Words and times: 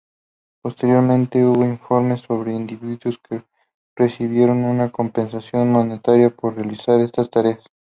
Posteriormente, 0.63 1.45
hubo 1.45 1.63
informes 1.63 2.21
sobre 2.21 2.55
individuos 2.55 3.19
que 3.19 3.43
recibieron 3.95 4.63
una 4.63 4.91
compensación 4.91 5.71
monetaria 5.71 6.31
por 6.31 6.55
realizar 6.55 6.99
estas 7.01 7.29
tareas. 7.29 7.59